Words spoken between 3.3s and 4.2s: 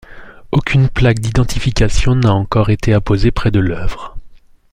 de l’œuvre.